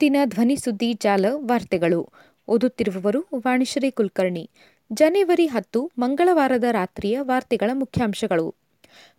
ದಿನ 0.00 0.16
ಧ್ವನಿ 0.24 0.56
ಸುದ್ದಿ 0.56 0.92
ಜಾಲ 0.92 1.26
ವಾರ್ತೆಗಳು. 1.34 2.08
ಓದುತ್ತಿರುವವರು 2.48 3.26
ವಾಣಿಶ್ರೀ 3.34 3.90
ಕುಲಕರ್ಣಿ. 3.90 4.50
ಜನವರಿ 4.92 5.46
ಹತ್ತು, 5.46 5.90
ಮಂಗಳವಾರದ 5.98 6.64
ರಾತ್ರಿಯ 6.70 7.18
ವಾರ್ತೆಗಳ 7.20 7.70
ಮುಖ್ಯಾಂಶಗಳು. 7.72 8.54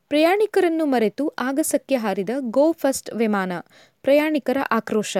ಪ್ರಯಾಣಿಕರನ್ನು 0.09 0.85
ಮರೆತು 0.85 1.27
ಆಗಸಕ್ಕೆ 1.39 1.95
ಹಾರಿದ 1.95 2.29
ಗೋ 2.39 2.71
ಫಸ್ಟ್ 2.71 3.13
ವಿಮಾನ, 3.13 3.51
ಪ್ರಯಾಣಿಕರ 4.01 4.57
ಆಕ್ರೋಶ. 4.71 5.17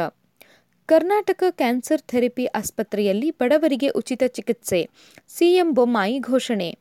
ಕರ್ನಾಟಕ 0.86 1.44
ಕ್ಯಾನ್ಸರ್ 1.50 2.02
ಥೆರಪಿ 2.02 2.46
ಆಸ್ಪತ್ರೆಯಲ್ಲಿ 2.46 3.32
ಬಡವರಿಗೆ 3.32 3.90
ಉಚಿತ 3.90 4.24
ಚಿಕಿತ್ಸೆ, 4.28 4.90
ಸಿಎಂ 5.28 5.74
ಬೊಮ್ಮಾಯಿ 5.74 6.20
ಘೋಷಣೆ. 6.20 6.78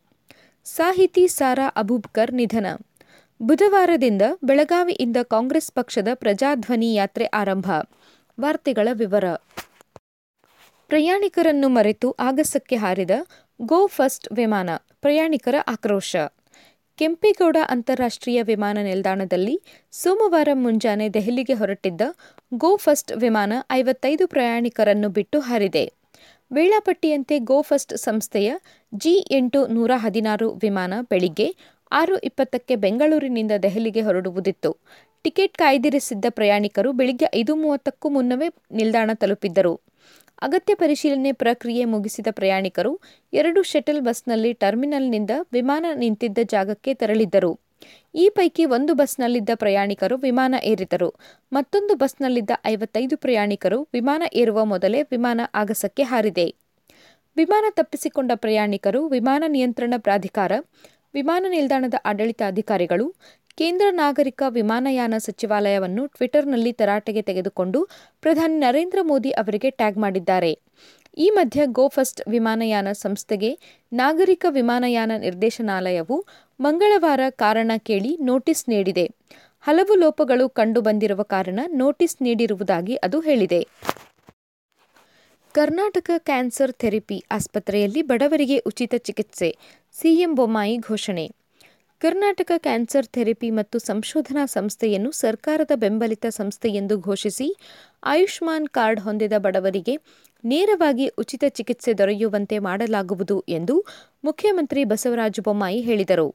ಸಾಹಿತಿ 0.64 1.28
ಸಾರಾ 1.28 1.68
ಅಬೂಬ್ಕರ್ 1.76 2.32
ನಿಧನ. 2.32 2.66
ಬುಧವಾರದಿಂದ 3.42 4.22
ಬೆಳಗಾವಿಯಿಂದ 4.44 5.16
ಕಾಂಗ್ರೆಸ್ 5.22 5.72
ಪಕ್ಷದ 5.72 6.08
ಪ್ರಜಾಧ್ವನಿ 6.14 6.94
ಯಾತ್ರೆ 6.94 7.24
ಆರಂಭ. 7.24 7.72
ವಾರ್ತೆಗಳ 8.40 8.88
ವಿವರ. 8.92 9.24
ಪ್ರಯಾಣಿಕರನ್ನು 10.90 11.68
ಮರೆತು 11.68 12.08
ಆಗಸಕ್ಕೆ 12.20 12.76
ಹಾರಿದ 12.76 13.10
ಗೋ 13.62 13.86
ಫಸ್ಟ್ 13.86 14.28
ವಿಮಾನ, 14.32 14.70
ಪ್ರಯಾಣಿಕರ 15.00 15.54
ಆಕ್ರೋಶ. 15.68 16.16
ಕೆಂಪೇಗೌಡ 16.98 17.56
ಅಂತಾರಾಷ್ಟ್ರೀಯ 17.68 18.42
ವಿಮಾನ 18.42 18.78
ನಿಲ್ದಾಣದಲ್ಲಿ 18.82 19.56
ಸೋಮವಾರ 19.92 20.48
ಮುಂಜಾನೆ 20.54 21.08
ದೆಹಲಿಗೆ 21.08 21.52
ಹೊರಟಿದ್ದ 21.52 22.00
ಗೋ 22.54 22.76
ಫಸ್ಟ್ 22.76 23.12
ವಿಮಾನ 23.16 23.52
ಐವತ್ತೈದು 23.70 24.28
ಪ್ರಯಾಣಿಕರನ್ನು 24.28 25.08
ಬಿಟ್ಟು 25.08 25.40
ಹಾರಿದೆ. 25.40 25.84
ವೇಳಾಪಟ್ಟಿಯಂತೆ 26.52 27.38
ಗೋ 27.38 27.62
ಫಸ್ಟ್ 27.62 27.96
ಸಂಸ್ಥೆಯ 27.96 28.52
ಜಿ 28.94 29.14
ಎಂಟು 29.30 29.66
ನೂರ 29.66 29.90
ಹದಿನಾರು 29.96 30.50
ವಿಮಾನ 30.54 30.94
ಬೆಳಿಗ್ಗೆ 31.10 31.56
ಆರು 31.92 32.18
ಇಪ್ಪತ್ತಕ್ಕೆ 32.18 32.76
ಬೆಂಗಳೂರಿನಿಂದ 32.76 33.52
ದೆಹಲಿಗೆ 33.62 34.02
ಹೊರಡುವುದಿತ್ತು. 34.02 34.76
ಟಿಕೆಟ್ 35.24 35.56
ಕಾಯ್ದಿರಿಸಿದ್ದ 35.56 36.24
ಪ್ರಯಾಣಿಕರು 36.28 36.92
ಬೆಳಿಗ್ಗೆ 36.92 37.26
ಐದು 37.34 37.56
ಮೂವತ್ತಕ್ಕೂ 37.56 38.08
ಮುನ್ನವೇ 38.08 38.48
ನಿಲ್ದಾಣ 38.70 39.10
ತಲುಪಿದ್ದರು. 39.14 39.80
ಅಗತ್ಯ 40.42 40.74
ಪರಿಶೀಲನೆ 40.74 41.32
ಪ್ರಕ್ರಿಯೆ 41.32 41.84
ಮುಗಿಸಿದ 41.84 42.26
ಪ್ರಯಾಣಿಕರು 42.30 42.92
ಎರಡು 43.32 43.62
ಶಟಲ್ 43.62 44.00
ಬಸ್ನಲ್ಲಿ 44.00 44.52
ಟರ್ಮಿನಲ್ನಿಂದ 44.52 45.30
ವಿಮಾನ 45.52 45.86
ನಿಂತಿದ್ದ 45.94 46.38
ಜಾಗಕ್ಕೆ 46.44 46.94
ತೆರಳಿದ್ದರು. 46.94 47.52
ಈ 48.14 48.28
ಪೈಕಿ 48.28 48.64
ಒಂದು 48.64 48.94
ಬಸ್ನಲ್ಲಿದ್ದ 48.94 49.50
ಪ್ರಯಾಣಿಕರು 49.54 50.16
ವಿಮಾನ 50.16 50.54
ಏರಿದರು. 50.62 51.10
ಮತ್ತೊಂದು 51.52 51.94
ಬಸ್ನಲ್ಲಿದ್ದ 51.94 52.50
ಐವತ್ತೈದು 52.66 53.16
ಪ್ರಯಾಣಿಕರು 53.16 53.78
ವಿಮಾನ 53.92 54.22
ಏರುವ 54.32 54.64
ಮೊದಲೇ 54.64 55.02
ವಿಮಾನ 55.02 55.40
ಆಗಸಕ್ಕೆ 55.54 56.02
ಹಾರಿದೆ. 56.02 56.48
ವಿಮಾನ 57.36 57.64
ತಪ್ಪಿಸಿಕೊಂಡ 57.70 58.32
ಪ್ರಯಾಣಿಕರು 58.34 59.08
ವಿಮಾನ 59.08 59.44
ನಿಯಂತ್ರಣ 59.48 59.94
ಪ್ರಾಧಿಕಾರ 59.98 60.52
ವಿಮಾನ 61.14 61.46
ನಿಲ್ದಾಣದ 61.48 61.94
ಆಡಳಿತಾಧಿಕಾರಿಗಳು 62.04 63.14
ಕೇಂದ್ರ 63.56 63.86
ನಾಗರಿಕ 63.90 64.42
ವಿಮಾನಯಾನ 64.48 65.14
ಸಚಿವಾಲಯವನ್ನು 65.18 66.06
ಟ್ವಿಟರ್ನಲ್ಲಿ 66.06 66.72
ತರಾಟೆಗೆ 66.72 67.22
ತೆಗೆದುಕೊಂಡು 67.22 67.88
ಪ್ರಧಾನಿ 68.20 68.54
ನರೇಂದ್ರ 68.54 68.98
ಮೋದಿ 69.02 69.30
ಅವರಿಗೆ 69.30 69.70
ಟ್ಯಾಗ್ 69.70 69.98
ಮಾಡಿದ್ದಾರೆ. 69.98 70.52
ಈ 71.18 71.30
ಮಧ್ಯೆ 71.30 71.66
ಗೋ 71.66 71.88
ಫಸ್ಟ್ 71.88 72.22
ವಿಮಾನಯಾನ 72.28 72.88
ಸಂಸ್ಥೆಗೆ 72.92 73.58
ನಾಗರಿಕ 73.92 74.46
ವಿಮಾನಯಾನ 74.48 75.12
ನಿರ್ದೇಶನಾಲಯವು 75.18 76.26
ಮಂಗಳವಾರ 76.60 77.20
ಕಾರಣ 77.30 77.70
ಕೇಳಿ 77.78 78.16
ನೋಟಿಸ್ 78.20 78.68
ನೀಡಿದೆ. 78.68 79.06
ಹಲವು 79.60 79.94
ಲೋಪಗಳು 79.94 80.48
ಕಂಡುಬಂದಿರುವ 80.48 81.22
ಕಾರಣ 81.22 81.60
ನೋಟಿಸ್ 81.74 82.22
ನೀಡಿರುವುದಾಗಿ 82.22 82.94
ಅದು 82.96 83.20
ಹೇಳಿದೆ. 83.20 83.66
ಕರ್ನಾಟಕ 85.54 86.10
ಕ್ಯಾನ್ಸರ್ 86.18 86.72
ಥೆರಪಿ 86.72 87.16
ಆಸ್ಪತ್ರೆಯಲ್ಲಿ 87.30 88.02
ಬಡವರಿಗೆ 88.02 88.56
ಉಚಿತ 88.58 88.94
ಚಿಕಿತ್ಸೆ, 88.98 89.48
ಸಿಎಂ 89.94 90.34
ಬೊಮ್ಮಾಯಿ 90.34 90.76
ಘೋಷಣೆ. 90.78 91.24
ಕರ್ನಾಟಕ 92.00 92.50
ಕ್ಯಾನ್ಸರ್ 92.56 93.06
ಥೆರಪಿ 93.06 93.50
ಮತ್ತು 93.50 93.78
ಸಂಶೋಧನಾ 93.78 94.46
ಸಂಸ್ಥೆಯನ್ನು 94.46 95.10
ಸರ್ಕಾರದ 95.10 95.70
ಬೆಂಬಲಿತ 95.74 96.26
ಸಂಸ್ಥೆಯೆಂದು 96.30 96.98
ಘೋಷಿಸಿ, 97.00 97.48
ಆಯುಷ್ಮಾನ್ 98.02 98.68
ಕಾರ್ಡ್ 98.68 99.00
ಹೊಂದಿದ 99.00 99.32
ಬಡವರಿಗೆ 99.38 99.96
ನೇರವಾಗಿ 100.44 101.08
ಉಚಿತ 101.18 101.44
ಚಿಕಿತ್ಸೆ 101.48 101.94
ದೊರೆಯುವಂತೆ 101.94 102.58
ಮಾಡಲಾಗುವುದು 102.58 103.44
ಎಂದು 103.48 103.74
ಮುಖ್ಯಮಂತ್ರಿ 104.24 104.84
ಬಸವರಾಜ 104.84 105.40
ಬೊಮ್ಮಾಯಿ 105.42 105.80
ಹೇಳಿದರು. 105.80 106.28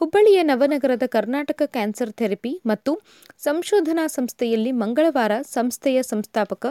ಹುಬ್ಬಳ್ಳಿಯ 0.00 0.42
ನವನಗರದ 0.42 1.02
ಕರ್ನಾಟಕ 1.06 1.62
ಕ್ಯಾನ್ಸರ್ 1.66 2.10
ಥೆರಪಿ 2.10 2.60
ಮತ್ತು 2.66 3.02
ಸಂಶೋಧನಾ 3.38 4.06
ಸಂಸ್ಥೆಯಲ್ಲಿ 4.06 4.72
ಮಂಗಳವಾರ 4.72 5.32
ಸಂಸ್ಥೆಯ 5.42 6.02
ಸಂಸ್ಥಾಪಕ 6.02 6.66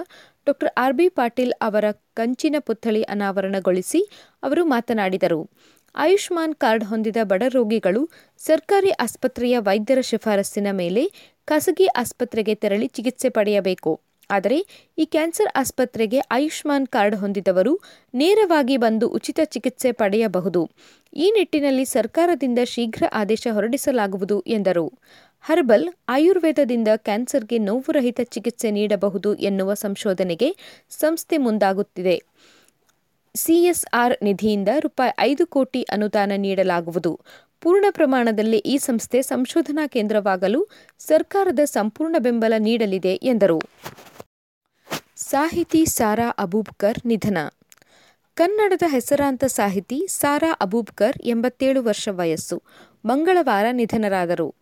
ಆರ್ 0.78 0.94
ಬಿ 0.94 1.10
ಪಾಟೀಲ್ 1.10 1.54
ಅವರ 1.62 1.86
ಕಂಚಿನ 1.92 2.56
ಪುತ್ಥಳಿ 2.60 3.04
ಅನಾವರಣಗೊಳಿಸಿ 3.04 4.02
ಅವರು 4.44 4.66
ಮಾತನಾಡಿದರು. 4.66 5.50
ಆಯುಷ್ಮಾನ್ 5.96 6.56
ಕಾರ್ಡ್ 6.56 6.84
ಹೊಂದಿದ 6.84 7.18
ಬಡ 7.24 7.44
ರೋಗಿಗಳು 7.48 8.10
ಸರ್ಕಾರಿ 8.38 8.90
ಆಸ್ಪತ್ರೆಯ 8.90 9.58
ವೈದ್ಯರ 9.60 10.02
ಶಿಫಾರಸ್ಸಿನ 10.02 10.68
ಮೇಲೆ 10.72 11.04
ಖಾಸಗಿ 11.46 11.88
ಆಸ್ಪತ್ರೆಗೆ 11.88 12.56
ತೆರಳಿ 12.56 12.88
ಚಿಕಿತ್ಸೆ 12.88 13.30
ಪಡೆಯಬೇಕು. 13.30 14.09
ಆದರೆ 14.30 14.66
ಈ 14.98 15.06
ಕ್ಯಾನ್ಸರ್ 15.06 15.48
ಆಸ್ಪತ್ರೆಗೆ 15.56 16.20
ಆಯುಷ್ಮಾನ್ 16.20 16.88
ಕಾರ್ಡ್ 16.88 17.16
ಹೊಂದಿದವರು 17.16 17.80
ನೇರವಾಗಿ 18.14 18.78
ಬಂದು 18.78 19.10
ಉಚಿತ 19.10 19.40
ಚಿಕಿತ್ಸೆ 19.44 19.92
ಪಡೆಯಬಹುದು. 19.92 20.70
ಈ 21.14 21.32
ನಿಟ್ಟಿನಲ್ಲಿ 21.38 21.86
ಸರ್ಕಾರದಿಂದ 21.86 22.60
ಶೀಘ್ರ 22.66 23.04
ಆದೇಶ 23.14 23.48
ಹೊರಡಿಸಲಾಗುವುದು 23.52 24.44
ಎಂದರು. 24.48 24.94
ಹರ್ಬಲ್ 25.42 25.90
ಆಯುರ್ವೇದದಿಂದ 26.10 26.88
ಕ್ಯಾನ್ಸರ್ಗೆ 26.96 27.58
ನೋವುರಹಿತ 27.60 28.20
ಚಿಕಿತ್ಸೆ 28.24 28.72
ನೀಡಬಹುದು 28.72 29.36
ಎನ್ನುವ 29.36 29.74
ಸಂಶೋಧನೆಗೆ 29.74 30.56
ಸಂಸ್ಥೆ 30.90 31.38
ಮುಂದಾಗುತ್ತಿದೆ. 31.38 32.24
ಸಿಎಸ್ಆರ್ 33.36 34.16
ನಿಧಿಯಿಂದ 34.24 34.68
ರೂಪಾಯಿ 34.80 35.14
ಐದು 35.20 35.48
ಕೋಟಿ 35.48 35.84
ಅನುದಾನ 35.84 36.32
ನೀಡಲಾಗುವುದು. 36.36 37.20
ಪೂರ್ಣ 37.62 37.86
ಪ್ರಮಾಣದಲ್ಲಿ 37.90 38.58
ಈ 38.58 38.78
ಸಂಸ್ಥೆ 38.78 39.22
ಸಂಶೋಧನಾ 39.22 39.88
ಕೇಂದ್ರವಾಗಲು 39.88 40.68
ಸರ್ಕಾರದ 41.00 41.60
ಸಂಪೂರ್ಣ 41.64 42.16
ಬೆಂಬಲ 42.20 42.54
ನೀಡಲಿದೆ 42.58 43.14
ಎಂದರು. 43.24 43.60
ಸಾಹಿತಿ 45.32 45.86
ಸಾರಾ 45.86 46.30
ಅಬೂಬ್ಕರ್ 46.40 47.00
ನಿಧನ. 47.06 47.38
ಕನ್ನಡದ 48.34 48.82
ಹೆಸರಾಂತ 48.88 49.44
ಸಾಹಿತಿ 49.46 50.08
ಸಾರಾ 50.10 50.58
ಅಬೂಬ್ಕರ್ 50.62 51.18
ಎಂಬತ್ತೇಳು 51.24 51.84
ವರ್ಷ 51.84 52.10
ವಯಸ್ಸು. 52.12 52.64
ಮಂಗಳವಾರ 53.06 53.66
ನಿಧನರಾದರು. 53.72 54.56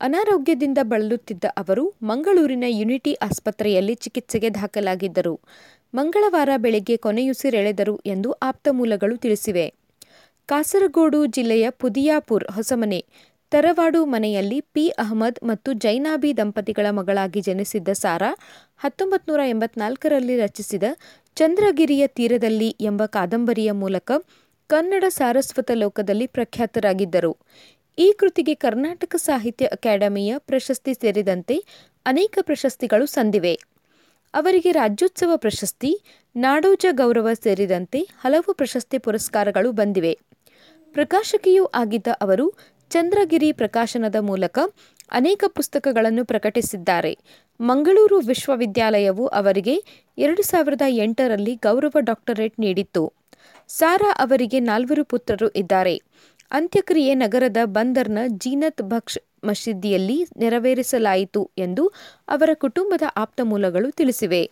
ಅನಾರೋಗ್ಯದಿಂದ 0.00 0.78
ಬಳಲುತ್ತಿದ್ದ 0.82 1.44
ಅವರು 1.58 1.94
ಮಂಗಳೂರಿನ 2.02 2.64
ಯುನಿಟಿ 2.68 3.14
ಆಸ್ಪತ್ರೆಯಲ್ಲಿ 3.14 3.94
ಚಿಕಿತ್ಸೆಗೆ 3.94 4.54
ದಾಖಲಾಗಿದ್ದರು. 4.54 5.40
ಮಂಗಳವಾರ 5.94 6.48
ಬೆಳಗ್ಗೆ 6.56 6.96
ಕೊನೆಯುಸಿರೆಳೆದರು 6.96 8.00
ಎಂದು 8.06 8.32
ಆಪ್ತ 8.32 8.68
ಮೂಲಗಳು 8.70 9.16
ತಿಳಿಸಿವೆ. 9.16 9.74
ಕಾಸರಗೋಡು 10.46 11.26
ಜಿಲ್ಲೆಯ 11.26 11.70
ಪುದಿಯಾಪುರ್ 11.70 12.44
ಹೊಸಮನೆ 12.52 13.04
ತರವಾಡು 13.52 14.04
ಮನೆಯಲ್ಲಿ 14.04 14.60
ಪಿ. 14.60 14.88
ಅಹಮದ್ 14.88 15.44
ಮತ್ತು 15.44 15.72
ಜೈನಾಬಿ 15.72 16.36
ದಂಪತಿಗಳ 16.36 16.86
ಮಗಳಾಗಿ 16.90 17.40
ಜನಿಸಿದ್ದ 17.40 17.88
ಸಾರಾ 17.92 18.36
ಹತ್ತೊಂಬತ್ತು 18.78 19.36
ನೂರ 19.36 20.12
ರಚಿಸಿದ 20.42 20.82
ಚಂದ್ರಗಿರಿಯ 21.34 22.06
ತೀರದಲ್ಲಿ 22.06 22.76
ಎಂಬ 22.80 23.06
ಕಾದಂಬರಿಯ 23.06 23.72
ಮೂಲಕ 23.72 24.12
ಕನ್ನಡ 24.66 25.04
ಸಾರಸ್ವತ 25.08 25.70
ಲೋಕದಲ್ಲಿ 25.74 26.26
ಪ್ರಖ್ಯಾತರಾಗಿದ್ದರು. 26.26 27.36
ಈ 27.98 28.14
ಕೃತಿಗೆ 28.18 28.54
ಕರ್ನಾಟಕ 28.54 29.16
ಸಾಹಿತ್ಯ 29.16 29.66
ಅಕಾಡೆಮಿಯ 29.66 30.34
ಪ್ರಶಸ್ತಿ 30.38 30.94
ಸೇರಿದಂತೆ 30.94 31.64
ಅನೇಕ 32.06 32.38
ಪ್ರಶಸ್ತಿಗಳು 32.42 33.06
ಸಂದಿವೆ. 33.06 33.54
ಅವರಿಗೆ 34.34 34.72
ರಾಜ್ಯೋತ್ಸವ 34.72 35.36
ಪ್ರಶಸ್ತಿ, 35.36 36.02
ನಾಡೋಜ 36.36 36.86
ಗೌರವ 36.90 37.28
ಸೇರಿದಂತೆ 37.42 38.00
ಹಲವು 38.00 38.54
ಪ್ರಶಸ್ತಿ 38.54 38.98
ಪುರಸ್ಕಾರಗಳು 38.98 39.72
ಬಂದಿವೆ. 39.72 40.18
ಪ್ರಕಾಶಕಿಯೂ 40.92 41.64
ಆಗಿದ್ದ 41.64 42.06
ಅವರು 42.20 42.54
ಚಂದ್ರಗಿರಿ 42.92 43.52
ಪ್ರಕಾಶನದ 43.52 44.16
ಮೂಲಕ 44.20 44.58
ಅನೇಕ 45.12 45.44
ಪುಸ್ತಕಗಳನ್ನು 45.48 46.24
ಪ್ರಕಟಿಸಿದ್ದಾರೆ. 46.24 47.18
ಮಂಗಳೂರು 47.60 48.18
ವಿಶ್ವವಿದ್ಯಾಲಯವು 48.18 49.26
ಅವರಿಗೆ 49.26 49.74
ಎರಡು 50.18 50.42
ಸಾವಿರದ 50.42 50.82
ಎಂಟರಲ್ಲಿ 50.88 51.54
ಗೌರವ 51.54 51.96
ಡಾಕ್ಟರೇಟ್ 51.98 52.60
ನೀಡಿತ್ತು. 52.60 53.12
ಸಾರಾ 53.68 54.10
ಅವರಿಗೆ 54.18 54.60
ನಾಲ್ವರು 54.60 55.04
ಪುತ್ರರು 55.04 55.48
ಇದ್ದಾರೆ. 55.48 56.02
ಅಂತ್ಯಕ್ರಿಯೆ 56.50 57.14
ನಗರದ 57.14 57.56
ಬಂದರ್ನ 57.64 58.18
ಜೀನತ್ 58.28 58.82
ಬಕ್ಷ್ 58.82 59.18
ಮಸೀದಿಯಲ್ಲಿ 59.44 60.18
ನೆರವೇರಿಸಲಾಯಿತು 60.36 61.50
ಎಂದು 61.58 61.86
ಅವರ 62.28 62.50
ಕುಟುಂಬದ 62.54 63.02
ಆಪ್ತ 63.16 63.40
ಮೂಲಗಳು 63.44 63.90
ತಿಳಿಸಿವೆ. 63.90 64.50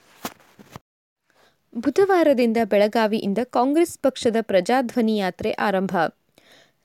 ಬುಧವಾರದಿಂದ 1.75 2.57
ಬೆಳಗಾವಿಯಿಂದ 2.65 3.39
ಕಾಂಗ್ರೆಸ್ 3.51 3.99
ಪಕ್ಷದ 3.99 4.37
ಪ್ರಜಾಧ್ವನಿ 4.41 5.17
ಯಾತ್ರೆ 5.17 5.53
ಆರಂಭ. 5.53 5.97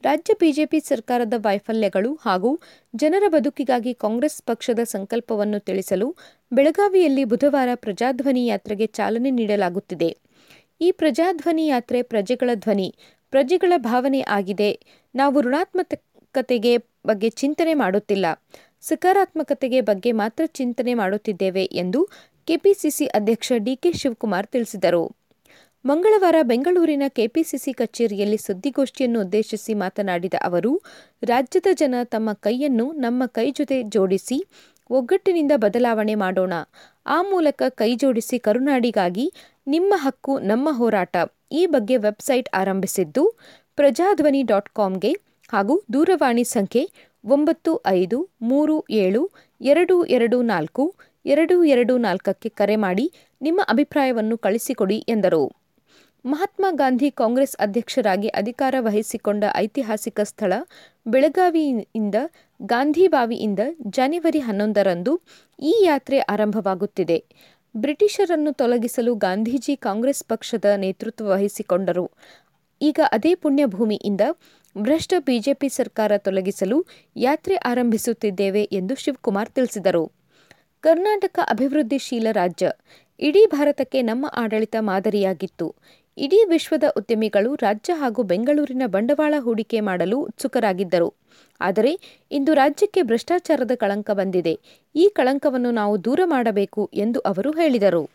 ರಾಜ್ಯ 0.04 0.34
ಬಿಜೆಪಿ 0.34 0.80
ಸರ್ಕಾರದ 0.80 1.34
ವೈಫಲ್ಯಗಳು 1.38 2.20
ಹಾಗೂ 2.26 2.60
ಜನರ 2.96 3.24
ಬದುಕಿಗಾಗಿ 3.28 3.94
ಕಾಂಗ್ರೆಸ್ 3.94 4.42
ಪಕ್ಷದ 4.42 4.80
ಸಂಕಲ್ಪವನ್ನು 4.84 5.60
ತಿಳಿಸಲು 5.60 6.16
ಬೆಳಗಾವಿಯಲ್ಲಿ 6.54 7.24
ಬುಧವಾರ 7.24 7.70
ಪ್ರಜಾಧ್ವನಿ 7.76 8.46
ಯಾತ್ರೆಗೆ 8.46 8.86
ಚಾಲನೆ 8.86 9.32
ನೀಡಲಾಗುತ್ತಿದೆ. 9.32 10.18
ಈ 10.82 10.92
ಪ್ರಜಾಧ್ವನಿ 10.92 11.68
ಯಾತ್ರೆ 11.68 12.02
ಪ್ರಜೆಗಳ 12.02 12.50
ಧ್ವನಿ, 12.54 12.96
ಪ್ರಜೆಗಳ 13.30 13.74
ಭಾವನೆ 13.78 14.22
ಆಗಿದೆ. 14.22 14.80
ನಾವು 15.16 15.42
ಋಣಾತ್ಮಕತೆಗೆ 15.42 16.78
ಬಗ್ಗೆ 16.78 17.30
ಚಿಂತನೆ 17.30 17.74
ಮಾಡುತ್ತಿಲ್ಲ. 17.74 18.26
ಸಕಾರಾತ್ಮಕತೆಗೆ 18.82 19.82
ಬಗ್ಗೆ 19.82 20.12
ಮಾತ್ರ 20.12 20.44
ಚಿಂತನೆ 20.46 20.94
ಮಾಡುತ್ತಿದ್ದೇವೆ 20.94 21.64
ಎಂದು 21.64 22.08
ಕೆಪಿಸಿಸಿ 22.46 23.06
ಅಧ್ಯಕ್ಷ 23.06 23.52
ಡಿಕೆ 23.58 23.94
ಶಿವಕುಮಾರ್ 23.94 24.48
ತಿಳಿಸಿದರು. 24.48 25.25
ಮಂಗಳವಾರ 25.86 26.38
ಬೆಂಗಳೂರಿನ 26.42 27.06
ಕೆಪಿಸಿಸಿ 27.08 27.72
ಕಚೇರಿಯಲ್ಲಿ 27.74 28.38
ಸುದ್ದಿಗೋಷ್ಠಿಯನ್ನು 28.38 29.20
ಉದ್ದೇಶಿಸಿ 29.22 29.74
ಮಾತನಾಡಿದ 29.74 30.34
ಅವರು, 30.42 30.72
ರಾಜ್ಯದ 31.24 31.70
ಜನ 31.74 31.96
ತಮ್ಮ 32.04 32.30
ಕೈಯನ್ನು 32.34 32.86
ನಮ್ಮ 32.92 33.24
ಕೈ 33.28 33.52
ಜೊತೆ 33.52 33.84
ಜೋಡಿಸಿ 33.84 34.38
ಒಗ್ಗಟ್ಟಿನಿಂದ 34.90 35.52
ಬದಲಾವಣೆ 35.56 36.16
ಮಾಡೋಣ. 36.16 36.54
ಆ 37.06 37.18
ಮೂಲಕ 37.22 37.64
ಕೈ 37.82 37.96
ಜೋಡಿಸಿ 37.96 38.40
ಕರುನಾಡಿಗಾಗಿ 38.40 39.26
ನಿಮ್ಮ 39.68 39.94
ಹಕ್ಕು, 39.96 40.40
ನಮ್ಮ 40.40 40.70
ಹೋರಾಟ. 40.72 41.16
ಈ 41.52 41.66
ಬಗ್ಗೆ 41.66 41.98
ವೆಬ್ಸೈಟ್ 41.98 42.50
ಆರಂಭಿಸಿದ್ದು 42.54 43.24
ಪ್ರಜಾಧ್ವನಿ 43.76 44.42
ಡಾಟ್ 44.44 44.70
ಕಾಮ್ಗೆ 44.70 45.12
ಹಾಗೂ 45.50 45.76
ದೂರವಾಣಿ 45.94 46.44
ಸಂಖ್ಯೆ 46.44 46.84
ಒಂಬತ್ತು 47.24 47.72
ಐದು 48.00 48.18
ಮೂರು 48.42 48.78
ಏಳು 49.04 49.22
ಎರಡು 49.62 49.98
ಎರಡು 50.06 50.42
ನಾಲ್ಕು 50.42 50.86
ಎರಡು 51.26 51.58
ಎರಡು 51.64 51.94
ನಾಲ್ಕಕ್ಕೆ 51.98 52.50
ಕರೆ 52.50 52.76
ಮಾಡಿ 52.76 53.06
ನಿಮ್ಮ 53.42 53.62
ಅಭಿಪ್ರಾಯವನ್ನು 53.70 54.38
ಕಳಿಸಿಕೊಡಿ 54.38 54.98
ಎಂದರು. 55.10 55.44
ಮಹಾತ್ಮ 56.26 56.66
ಗಾಂಧಿ 56.72 57.12
ಕಾಂಗ್ರೆಸ್ 57.12 57.56
ಅಧ್ಯಕ್ಷರಾಗಿ 57.56 58.28
ಅಧಿಕಾರ 58.28 58.76
ವಹಿಸಿಕೊಂಡ 58.80 59.44
ಐತಿಹಾಸಿಕ 59.56 60.20
ಸ್ಥಳ 60.24 60.54
ಬೆಳಗಾವಿಯಿಂದ 61.08 62.16
ಗಾಂಧಿಬಾವಿಯಿಂದ 62.62 63.60
ಜನವರಿ 63.90 64.40
ಹನ್ನೊಂದರಂದು 64.40 65.22
ಈ 65.60 65.74
ಯಾತ್ರೆ 65.86 66.20
ಆರಂಭವಾಗುತ್ತಿದೆ. 66.20 67.18
ಬ್ರಿಟಿಷರನ್ನು 67.76 68.52
ತೊಲಗಿಸಲು 68.54 69.16
ಗಾಂಧೀಜಿ 69.16 69.76
ಕಾಂಗ್ರೆಸ್ 69.76 70.24
ಪಕ್ಷದ 70.24 70.66
ನೇತೃತ್ವ 70.76 71.28
ವಹಿಸಿಕೊಂಡರು. 71.30 72.12
ಈಗ 72.82 73.00
ಅದೇ 73.12 73.36
ಪುಣ್ಯಭೂಮಿಯಿಂದ 73.36 74.22
ಭ್ರಷ್ಟ 74.78 75.14
ಬಿಜೆಪಿ 75.20 75.70
ಸರ್ಕಾರ 75.70 76.12
ತೊಲಗಿಸಲು 76.18 76.86
ಯಾತ್ರೆ 77.16 77.56
ಆರಂಭಿಸುತ್ತಿದ್ದೇವೆ 77.56 78.64
ಎಂದು 78.64 78.96
ಶಿವಕುಮಾರ್ 78.96 79.50
ತಿಳಿಸಿದರು. 79.50 80.12
ಕರ್ನಾಟಕ 80.82 81.40
ಅಭಿವೃದ್ಧಿಶೀಲ 81.50 82.28
ರಾಜ್ಯ. 82.32 82.72
ಇಡೀ 83.20 83.46
ಭಾರತಕ್ಕೆ 83.46 84.02
ನಮ್ಮ 84.02 84.26
ಆಡಳಿತ 84.36 84.76
ಮಾದರಿಯಾಗಿತ್ತು. 84.80 85.76
ಇಡೀ 86.18 86.44
ವಿಶ್ವದ 86.46 86.84
ಉದ್ಯಮಿಗಳು 86.98 87.56
ರಾಜ್ಯ 87.56 87.94
ಹಾಗೂ 87.94 88.24
ಬೆಂಗಳೂರಿನ 88.24 88.84
ಬಂಡವಾಳ 88.86 89.34
ಹೂಡಿಕೆ 89.40 89.80
ಮಾಡಲು 89.80 90.18
ಉತ್ಸುಕರಾಗಿದ್ದರು. 90.20 91.10
ಆದರೆ 91.62 91.92
ಇಂದು 92.32 92.54
ರಾಜ್ಯಕ್ಕೆ 92.54 93.02
ಭ್ರಷ್ಟಾಚಾರದ 93.02 93.72
ಕಳಂಕ 93.76 94.12
ಬಂದಿದೆ. 94.12 94.54
ಈ 94.96 95.12
ಕಳಂಕವನ್ನು 95.14 95.72
ನಾವು 95.72 96.04
ದೂರ 96.04 96.20
ಮಾಡಬೇಕು 96.26 96.90
ಎಂದು 96.94 97.20
ಅವರು 97.20 97.52
ಹೇಳಿದರು. 97.52 98.10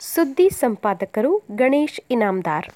ಸುದ್ದಿ 0.00 0.50
ಸಂಪಾದಕರು 0.50 1.42
ಗಣೇಶ್ 1.54 2.00
ಇನಾಮ್ದಾರ್. 2.10 2.68